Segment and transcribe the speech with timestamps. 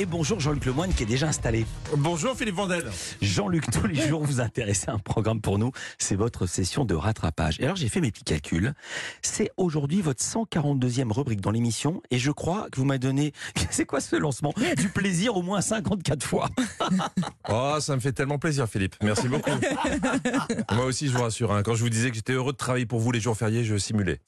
[0.00, 1.66] Et bonjour Jean-Luc Lemoyne qui est déjà installé.
[1.96, 2.84] Bonjour Philippe Vandel.
[3.20, 6.94] Jean-Luc, tous les jours vous intéressez à un programme pour nous, c'est votre session de
[6.94, 7.58] rattrapage.
[7.58, 8.74] Et alors j'ai fait mes petits calculs.
[9.22, 13.32] C'est aujourd'hui votre 142e rubrique dans l'émission et je crois que vous m'avez donné,
[13.70, 14.54] c'est quoi ce lancement?
[14.76, 16.48] Du plaisir au moins 54 fois.
[17.50, 18.94] Oh, ça me fait tellement plaisir Philippe.
[19.02, 19.50] Merci beaucoup.
[20.72, 21.62] Moi aussi je vous rassure, hein.
[21.62, 23.76] quand je vous disais que j'étais heureux de travailler pour vous les jours fériés, je
[23.76, 24.20] simulais.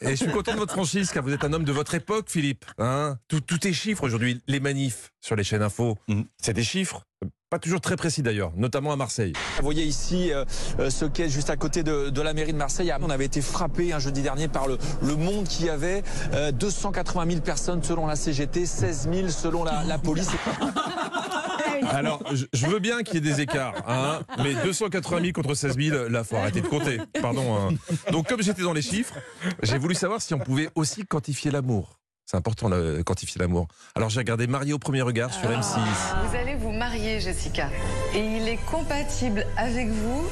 [0.00, 2.30] et je suis content de votre franchise car vous êtes un homme de votre époque
[2.30, 2.64] Philippe.
[2.78, 4.39] Hein tout, tout est chiffre aujourd'hui.
[4.46, 6.24] Les manifs sur les chaînes info, Mhm.
[6.40, 7.02] c'est des chiffres.
[7.50, 9.32] Pas toujours très précis d'ailleurs, notamment à Marseille.
[9.56, 10.44] Vous voyez ici euh,
[10.78, 12.92] euh, ce quai juste à côté de, de la mairie de Marseille.
[13.00, 17.26] On avait été frappé un jeudi dernier par le, le monde qui avait euh, 280
[17.28, 20.28] 000 personnes selon la CGT, 16 000 selon la, la police.
[21.90, 25.54] Alors, je, je veux bien qu'il y ait des écarts, hein, mais 280 000 contre
[25.54, 27.00] 16 000, là, faut arrêter de compter.
[27.20, 27.56] Pardon.
[27.56, 27.74] hein.
[28.12, 29.14] Donc, comme j'étais dans les chiffres,
[29.62, 31.99] j'ai voulu savoir si on pouvait aussi quantifier l'amour.
[32.30, 33.66] C'est important, de quantifier l'amour.
[33.96, 35.80] Alors, j'ai regardé Marié au premier regard sur M6.
[36.28, 37.68] Vous allez vous marier, Jessica.
[38.14, 40.28] Et il est compatible avec vous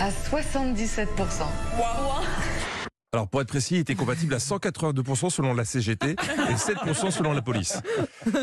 [0.00, 1.06] à 77%.
[3.12, 7.32] Alors, pour être précis, il était compatible à 182% selon la CGT et 7% selon
[7.32, 7.80] la police.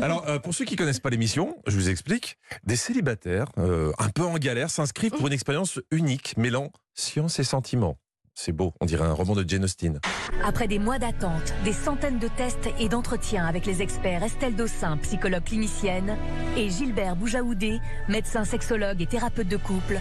[0.00, 2.38] Alors, euh, pour ceux qui connaissent pas l'émission, je vous explique.
[2.62, 7.44] Des célibataires, euh, un peu en galère, s'inscrivent pour une expérience unique, mêlant science et
[7.44, 7.98] sentiment.
[8.34, 10.00] C'est beau, on dirait un roman de Jane Austen.
[10.42, 14.96] Après des mois d'attente, des centaines de tests et d'entretiens avec les experts Estelle Dossin,
[14.98, 16.16] psychologue clinicienne,
[16.56, 20.00] et Gilbert Boujaoudé, médecin sexologue et thérapeute de couple,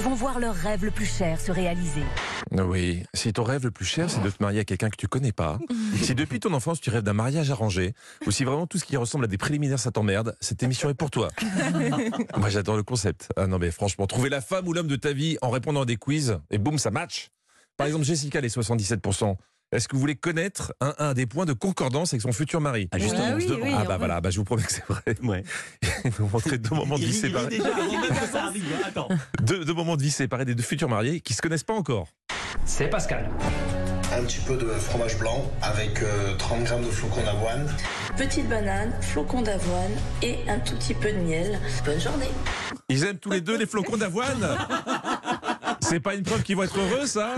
[0.00, 2.02] vont voir leur rêve le plus cher se réaliser.
[2.52, 5.06] Oui, si ton rêve le plus cher, c'est de te marier à quelqu'un que tu
[5.08, 5.58] connais pas,
[6.02, 7.94] si depuis ton enfance tu rêves d'un mariage arrangé,
[8.26, 10.94] ou si vraiment tout ce qui ressemble à des préliminaires ça t'emmerde, cette émission est
[10.94, 11.28] pour toi.
[12.36, 13.28] Moi j'adore le concept.
[13.36, 15.86] Ah non mais franchement, trouver la femme ou l'homme de ta vie en répondant à
[15.86, 17.30] des quiz, et boum, ça match.
[17.78, 19.36] Par exemple, Jessica, les 77%.
[19.70, 22.88] Est-ce que vous voulez connaître un, un des points de concordance avec son futur mari?
[22.90, 23.70] Ah, justement, Ah oui, oui.
[23.76, 25.00] Ah bah voilà, bah, je vous promets que c'est vrai.
[25.22, 25.44] Ouais.
[26.18, 27.60] vous montrez deux moments de vie séparés.
[27.60, 28.80] hein.
[28.84, 29.08] Attends.
[29.42, 32.08] Deux, deux moments de vie séparés des deux futurs mariés qui se connaissent pas encore.
[32.64, 33.28] C'est Pascal.
[34.12, 37.68] un petit peu de fromage blanc avec euh, 30 grammes de flocons d'avoine.
[38.16, 39.92] Petite banane, flocon d'avoine
[40.22, 41.60] et un tout petit peu de miel.
[41.84, 42.30] Bonne journée.
[42.88, 44.48] Ils aiment tous les deux les flocons d'avoine.
[45.88, 47.36] C'est pas une preuve qu'ils vont être heureux, ça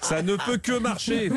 [0.00, 1.30] Ça ne peut que marcher.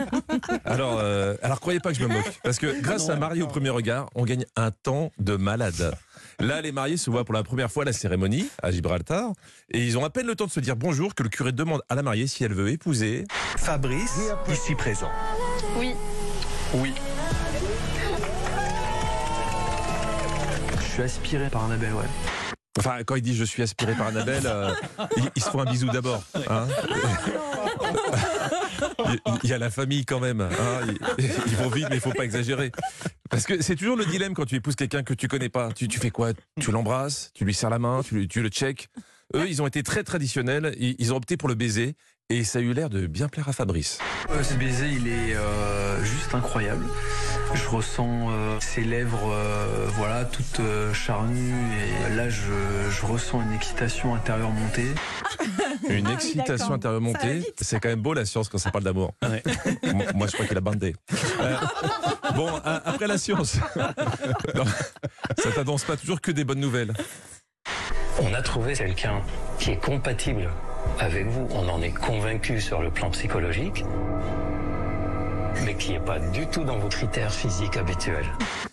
[0.66, 3.48] Alors, euh, alors croyez pas que je me moque, parce que grâce à Marie au
[3.48, 5.94] premier regard, on gagne un temps de malade.
[6.40, 9.32] Là, les mariés se voient pour la première fois à la cérémonie à Gibraltar,
[9.72, 11.82] et ils ont à peine le temps de se dire bonjour que le curé demande
[11.90, 13.26] à la mariée si elle veut épouser.
[13.58, 14.20] Fabrice,
[14.50, 15.12] ici présent.
[15.78, 15.94] Oui.
[16.76, 16.94] Oui.
[20.80, 22.06] Je suis aspiré par Annabelle, ouais.
[22.80, 24.74] Enfin, quand il dit je suis aspiré par Annabelle, euh,
[25.36, 26.24] il, se faut un bisou d'abord.
[26.50, 26.68] hein.
[29.44, 30.42] Il y a la famille quand même.
[30.42, 30.50] hein.
[31.20, 32.72] Ils, vont vite, mais il faut pas exagérer.
[33.30, 35.72] Parce que c'est toujours le dilemme quand tu épouses quelqu'un que tu connais pas.
[35.72, 36.32] Tu, fais quoi?
[36.60, 38.90] Tu l'embrasses Tu lui serres la main Tu, le check
[39.36, 40.76] Eux, ils ont été très traditionnels.
[40.80, 41.96] Ils ont opté pour le baiser.
[42.30, 44.00] Et ça a eu l'air de bien plaire à Fabrice.
[44.32, 46.86] Euh, ce baiser, il est euh, juste incroyable.
[47.54, 51.54] Je ressens euh, ses lèvres, euh, voilà, toutes euh, charnues.
[52.10, 52.42] Et là, je,
[52.90, 54.88] je ressens une excitation intérieure montée.
[55.90, 56.72] Une Ah excitation d'accord.
[56.76, 57.44] intérieure montée.
[57.60, 59.14] C'est quand même beau la science quand ça parle d'amour.
[59.22, 60.96] Moi, moi, je crois qu'il a bandé.
[61.42, 61.56] Euh,
[62.36, 63.58] bon, après la science,
[64.56, 64.64] Non,
[65.38, 66.94] ça t'annonce pas toujours que des bonnes nouvelles.
[68.22, 69.22] On a trouvé quelqu'un
[69.60, 70.50] qui est compatible
[71.00, 71.48] avec vous.
[71.52, 73.84] On en est convaincu sur le plan psychologique,
[75.66, 78.26] mais qui n'est pas du tout dans vos critères physiques habituels.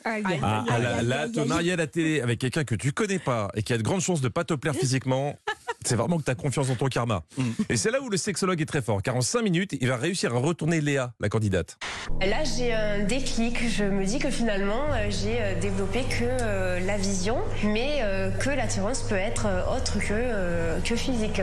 [0.05, 2.75] Aïe, aïe, Ah, aïe, ah, aïe, là, te marier à la télé avec quelqu'un que
[2.75, 5.37] tu connais pas et qui a de grandes chances de pas te plaire physiquement,
[5.85, 7.23] c'est vraiment que tu as confiance en ton karma.
[7.37, 7.43] Mm.
[7.69, 9.97] Et c'est là où le sexologue est très fort, car en 5 minutes, il va
[9.97, 11.79] réussir à retourner Léa, la candidate.
[12.21, 13.69] Là, j'ai un déclic.
[13.69, 18.31] Je me dis que finalement, euh, j'ai euh, développé que euh, la vision, mais euh,
[18.31, 21.41] que l'attirance peut être euh, autre que, euh, que physique.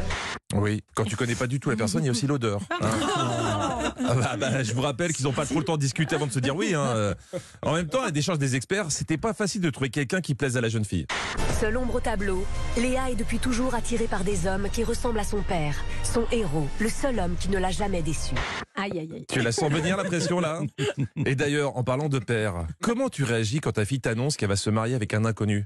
[0.56, 2.62] Oui, quand tu connais pas du tout la personne, il y a aussi l'odeur.
[2.82, 3.77] hein.
[4.00, 6.28] Ah bah, bah, je vous rappelle qu'ils n'ont pas trop le temps de discuter avant
[6.28, 6.74] de se dire oui.
[6.76, 7.14] hein.
[7.64, 10.36] En même temps, à la décharge des experts, c'était pas facile de trouver quelqu'un qui
[10.36, 11.06] plaise à la jeune fille.
[11.60, 12.46] Seul ombre au tableau,
[12.78, 16.68] Léa est depuis toujours attirée par des hommes qui ressemblent à son père, son héros,
[16.80, 18.36] le seul homme qui ne l'a jamais déçue.
[18.76, 19.26] Aïe, aïe, aïe.
[19.28, 20.60] Tu la sens venir la pression là
[21.26, 24.56] Et d'ailleurs, en parlant de père, comment tu réagis quand ta fille t'annonce qu'elle va
[24.56, 25.64] se marier avec un inconnu?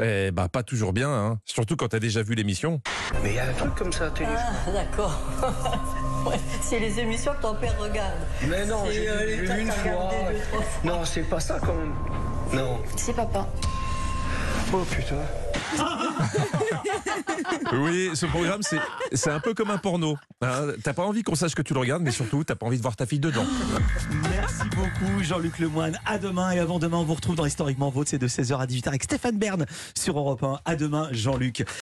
[0.00, 1.38] Eh bah pas toujours bien, hein.
[1.46, 2.80] surtout quand t'as déjà vu l'émission.
[3.22, 4.28] Mais il y a un truc comme ça à télé.
[4.36, 5.18] Ah, d'accord.
[6.26, 8.12] ouais, c'est les émissions que ton père regarde.
[8.48, 10.10] Mais non, C'est, j'ai euh, vu une fois.
[10.10, 10.88] deux.
[10.88, 11.94] Non, c'est pas ça quand même.
[12.52, 12.78] Non.
[12.96, 13.46] C'est papa.
[14.72, 15.16] Oh putain.
[17.72, 18.78] Oui, ce programme, c'est,
[19.12, 20.16] c'est un peu comme un porno.
[20.40, 20.68] Hein.
[20.82, 22.82] T'as pas envie qu'on sache que tu le regardes, mais surtout, t'as pas envie de
[22.82, 23.44] voir ta fille dedans.
[24.30, 25.98] Merci beaucoup Jean-Luc Lemoine.
[26.06, 28.66] À demain et avant demain, on vous retrouve dans Historiquement Vôtre, c'est de 16h à
[28.66, 30.60] 18h avec Stéphane Bern sur Europe 1.
[30.64, 31.64] À demain Jean-Luc.